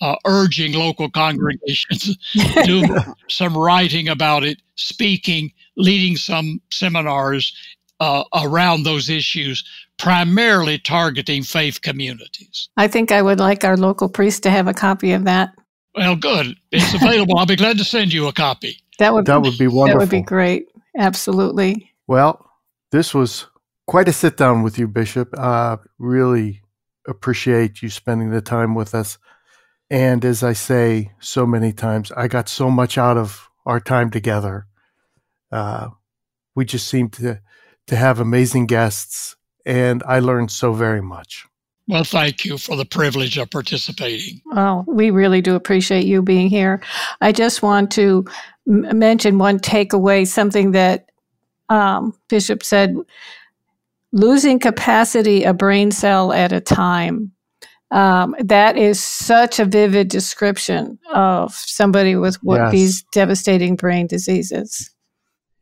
uh, 0.00 0.16
urging 0.26 0.72
local 0.72 1.10
congregations, 1.10 2.16
do 2.64 2.82
some 3.28 3.54
writing 3.54 4.08
about 4.08 4.42
it, 4.42 4.62
speaking, 4.76 5.52
leading 5.76 6.16
some 6.16 6.60
seminars 6.70 7.54
uh, 8.00 8.24
around 8.34 8.84
those 8.84 9.08
issues, 9.08 9.64
primarily 9.98 10.78
targeting 10.78 11.42
faith 11.42 11.82
communities. 11.82 12.68
I 12.76 12.88
think 12.88 13.10
I 13.10 13.22
would 13.22 13.38
like 13.38 13.64
our 13.64 13.76
local 13.76 14.08
priest 14.08 14.42
to 14.44 14.50
have 14.50 14.68
a 14.68 14.74
copy 14.74 15.12
of 15.12 15.24
that. 15.24 15.54
Well, 15.94 16.14
good. 16.14 16.56
It's 16.72 16.94
available. 16.94 17.38
I'll 17.38 17.46
be 17.46 17.56
glad 17.56 17.78
to 17.78 17.84
send 17.84 18.12
you 18.12 18.28
a 18.28 18.32
copy. 18.32 18.78
That 18.98 19.14
would 19.14 19.26
that 19.26 19.42
would 19.42 19.58
be 19.58 19.66
wonderful. 19.66 19.98
That 19.98 20.04
would 20.04 20.10
be 20.10 20.22
great. 20.22 20.68
Absolutely. 20.98 21.92
Well, 22.06 22.50
this 22.92 23.14
was 23.14 23.46
quite 23.86 24.08
a 24.08 24.12
sit 24.12 24.36
down 24.36 24.62
with 24.62 24.78
you, 24.78 24.88
Bishop. 24.88 25.34
Uh, 25.36 25.78
really 25.98 26.62
appreciate 27.08 27.82
you 27.82 27.88
spending 27.88 28.30
the 28.30 28.40
time 28.40 28.74
with 28.74 28.94
us. 28.94 29.18
And 29.90 30.24
as 30.24 30.42
I 30.42 30.52
say 30.52 31.12
so 31.20 31.46
many 31.46 31.72
times, 31.72 32.10
I 32.12 32.28
got 32.28 32.48
so 32.48 32.70
much 32.70 32.98
out 32.98 33.16
of 33.16 33.48
our 33.66 33.80
time 33.80 34.10
together. 34.10 34.66
Uh, 35.52 35.88
we 36.54 36.64
just 36.64 36.88
seem 36.88 37.10
to 37.10 37.40
to 37.86 37.96
have 37.96 38.18
amazing 38.18 38.66
guests, 38.66 39.36
and 39.64 40.02
I 40.06 40.18
learned 40.18 40.50
so 40.50 40.72
very 40.72 41.02
much. 41.02 41.46
Well, 41.88 42.02
thank 42.02 42.44
you 42.44 42.58
for 42.58 42.74
the 42.74 42.84
privilege 42.84 43.38
of 43.38 43.50
participating. 43.50 44.40
Oh, 44.52 44.84
we 44.88 45.10
really 45.10 45.40
do 45.40 45.54
appreciate 45.54 46.04
you 46.04 46.20
being 46.20 46.48
here. 46.48 46.82
I 47.20 47.30
just 47.30 47.62
want 47.62 47.92
to 47.92 48.24
m- 48.66 48.98
mention 48.98 49.38
one 49.38 49.60
takeaway, 49.60 50.26
something 50.26 50.72
that 50.72 51.10
um, 51.68 52.12
Bishop 52.28 52.64
said 52.64 52.96
losing 54.12 54.58
capacity 54.58 55.44
a 55.44 55.52
brain 55.52 55.92
cell 55.92 56.32
at 56.32 56.52
a 56.52 56.60
time. 56.60 57.32
Um, 57.90 58.34
that 58.40 58.76
is 58.76 59.02
such 59.02 59.60
a 59.60 59.64
vivid 59.64 60.08
description 60.08 60.98
of 61.12 61.54
somebody 61.54 62.16
with 62.16 62.36
what 62.42 62.56
yes. 62.56 62.72
these 62.72 63.02
devastating 63.12 63.76
brain 63.76 64.06
diseases. 64.06 64.90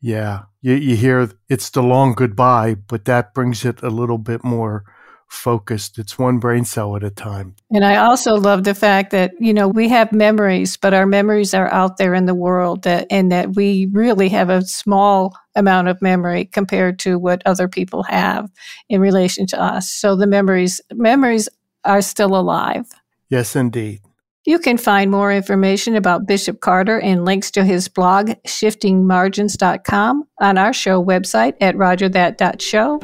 Yeah, 0.00 0.42
you, 0.60 0.74
you 0.74 0.96
hear 0.96 1.30
it's 1.48 1.70
the 1.70 1.82
long 1.82 2.14
goodbye, 2.14 2.74
but 2.74 3.04
that 3.06 3.34
brings 3.34 3.64
it 3.64 3.82
a 3.82 3.90
little 3.90 4.18
bit 4.18 4.42
more 4.44 4.84
focused. 5.28 5.98
It's 5.98 6.18
one 6.18 6.38
brain 6.38 6.64
cell 6.64 6.96
at 6.96 7.02
a 7.02 7.10
time. 7.10 7.56
And 7.70 7.84
I 7.84 7.96
also 7.96 8.34
love 8.34 8.64
the 8.64 8.74
fact 8.74 9.10
that, 9.10 9.32
you 9.38 9.52
know, 9.52 9.68
we 9.68 9.88
have 9.88 10.12
memories, 10.12 10.76
but 10.76 10.94
our 10.94 11.06
memories 11.06 11.54
are 11.54 11.72
out 11.72 11.96
there 11.96 12.14
in 12.14 12.26
the 12.26 12.34
world 12.34 12.84
that 12.84 13.06
and 13.10 13.32
that 13.32 13.54
we 13.54 13.88
really 13.92 14.28
have 14.28 14.48
a 14.50 14.62
small 14.62 15.34
amount 15.56 15.88
of 15.88 16.00
memory 16.00 16.44
compared 16.44 16.98
to 17.00 17.18
what 17.18 17.42
other 17.46 17.68
people 17.68 18.02
have 18.04 18.50
in 18.88 19.00
relation 19.00 19.46
to 19.48 19.60
us. 19.60 19.90
So 19.90 20.16
the 20.16 20.26
memories 20.26 20.80
memories 20.92 21.48
are 21.85 22.03
still 22.03 22.37
alive. 22.37 22.87
Yes, 23.29 23.57
indeed. 23.57 24.01
You 24.47 24.59
can 24.59 24.77
find 24.77 25.11
more 25.11 25.33
information 25.33 25.97
about 25.97 26.27
Bishop 26.27 26.61
Carter 26.61 27.01
and 27.01 27.25
links 27.25 27.51
to 27.53 27.64
his 27.64 27.88
blog, 27.88 28.33
shiftingmargins.com, 28.47 30.25
on 30.38 30.59
our 30.59 30.75
show 30.75 31.03
website 31.03 31.55
at 31.62 31.75
rogerthat.show. 31.77 32.99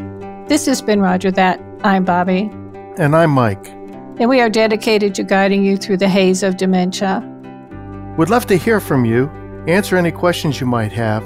This 0.49 0.67
has 0.67 0.83
been 0.83 1.01
Roger 1.01 1.31
That. 1.31 1.59
I'm 1.83 2.05
Bobby. 2.05 2.51
And 2.99 3.17
I'm 3.17 3.31
Mike. 3.31 3.67
And 4.19 4.29
we 4.29 4.43
are 4.43 4.51
dedicated 4.51 5.15
to 5.15 5.23
guiding 5.23 5.65
you 5.65 5.79
through 5.79 5.97
the 5.97 6.11
haze 6.11 6.43
of 6.43 6.59
dementia. 6.59 7.27
We'd 8.19 8.29
love 8.29 8.45
to 8.49 8.57
hear 8.57 8.79
from 8.79 9.07
you, 9.07 9.29
answer 9.67 9.97
any 9.97 10.11
questions 10.11 10.61
you 10.61 10.67
might 10.67 10.93
have, 10.93 11.25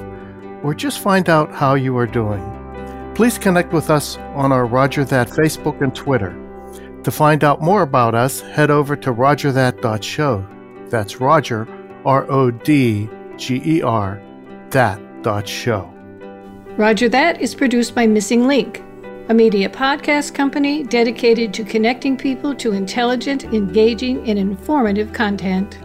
or 0.63 0.75
just 0.75 1.01
find 1.01 1.29
out 1.29 1.53
how 1.53 1.75
you 1.75 1.97
are 1.99 2.07
doing. 2.07 2.43
Please 3.17 3.37
connect 3.37 3.73
with 3.73 3.91
us 3.91 4.17
on 4.37 4.53
our 4.53 4.65
Roger 4.65 5.05
That 5.05 5.29
Facebook 5.29 5.81
and 5.83 5.93
Twitter. 5.93 6.41
To 7.05 7.11
find 7.11 7.45
out 7.45 7.61
more 7.61 7.83
about 7.83 8.15
us, 8.15 8.41
head 8.41 8.71
over 8.71 8.97
to 8.97 9.13
rogerthat.show. 9.13 10.47
That's 10.89 11.21
Roger, 11.21 11.69
R 12.05 12.31
O 12.31 12.51
D 12.51 13.09
G 13.37 13.61
E 13.65 13.83
R, 13.83 14.23
that 14.71 15.23
dot 15.23 15.47
show. 15.47 15.93
Roger 16.79 17.09
That 17.09 17.41
is 17.43 17.55
produced 17.55 17.95
by 17.95 18.07
Missing 18.07 18.47
Link, 18.47 18.83
a 19.29 19.35
media 19.35 19.69
podcast 19.69 20.35
company 20.35 20.83
dedicated 20.83 21.53
to 21.55 21.65
connecting 21.65 22.17
people 22.17 22.55
to 22.57 22.73
intelligent, 22.73 23.45
engaging, 23.45 24.29
and 24.29 24.39
informative 24.39 25.13
content. 25.13 25.79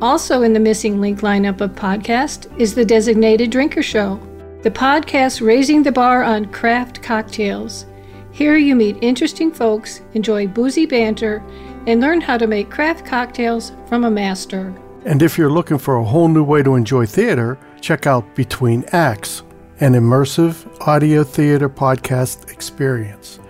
Also 0.00 0.42
in 0.42 0.54
the 0.54 0.60
Missing 0.60 1.00
Link 1.00 1.20
lineup 1.20 1.60
of 1.60 1.72
podcasts 1.72 2.48
is 2.58 2.74
the 2.74 2.84
Designated 2.84 3.50
Drinker 3.50 3.82
Show, 3.82 4.18
the 4.62 4.70
podcast 4.70 5.44
raising 5.44 5.82
the 5.82 5.92
bar 5.92 6.22
on 6.22 6.46
craft 6.46 7.02
cocktails. 7.02 7.84
Here 8.30 8.56
you 8.56 8.76
meet 8.76 8.98
interesting 9.00 9.50
folks, 9.50 10.02
enjoy 10.14 10.46
boozy 10.46 10.86
banter, 10.86 11.42
and 11.86 12.00
learn 12.00 12.20
how 12.20 12.38
to 12.38 12.46
make 12.46 12.70
craft 12.70 13.04
cocktails 13.04 13.72
from 13.86 14.04
a 14.04 14.10
master. 14.10 14.74
And 15.04 15.22
if 15.22 15.38
you're 15.38 15.50
looking 15.50 15.78
for 15.78 15.96
a 15.96 16.04
whole 16.04 16.28
new 16.28 16.44
way 16.44 16.62
to 16.62 16.74
enjoy 16.74 17.06
theater, 17.06 17.58
check 17.80 18.06
out 18.06 18.34
Between 18.34 18.84
Acts, 18.92 19.42
an 19.80 19.94
immersive 19.94 20.66
audio 20.86 21.24
theater 21.24 21.68
podcast 21.68 22.50
experience. 22.50 23.40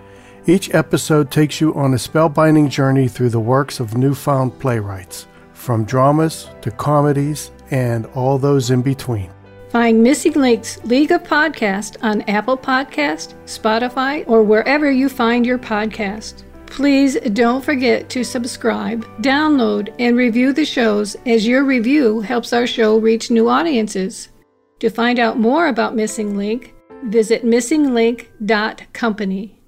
Each 0.45 0.73
episode 0.73 1.29
takes 1.29 1.59
you 1.59 1.73
on 1.75 1.93
a 1.93 1.97
spellbinding 1.97 2.69
journey 2.69 3.07
through 3.07 3.29
the 3.29 3.39
works 3.39 3.79
of 3.79 3.97
newfound 3.97 4.57
playwrights, 4.59 5.27
from 5.53 5.83
dramas 5.83 6.49
to 6.61 6.71
comedies 6.71 7.51
and 7.69 8.05
all 8.07 8.37
those 8.37 8.71
in 8.71 8.81
between. 8.81 9.29
Find 9.69 10.01
Missing 10.01 10.33
Link's 10.33 10.83
League 10.83 11.11
of 11.11 11.21
Podcast 11.21 11.97
on 12.01 12.23
Apple 12.23 12.57
Podcast, 12.57 13.35
Spotify, 13.45 14.27
or 14.27 14.41
wherever 14.41 14.89
you 14.89 15.09
find 15.09 15.45
your 15.45 15.59
podcast. 15.59 16.41
Please 16.65 17.19
don't 17.33 17.63
forget 17.63 18.09
to 18.09 18.23
subscribe, 18.23 19.05
download, 19.21 19.93
and 19.99 20.17
review 20.17 20.53
the 20.53 20.65
shows 20.65 21.15
as 21.27 21.45
your 21.45 21.65
review 21.65 22.19
helps 22.19 22.51
our 22.51 22.65
show 22.65 22.97
reach 22.97 23.29
new 23.29 23.47
audiences. 23.47 24.29
To 24.79 24.89
find 24.89 25.19
out 25.19 25.37
more 25.37 25.67
about 25.67 25.95
Missing 25.95 26.35
Link, 26.35 26.73
visit 27.03 27.45
missinglink.company. 27.45 29.58